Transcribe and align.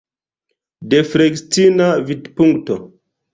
De 0.93 1.01
flegistina 1.11 1.91
vidpunkto. 2.09 2.81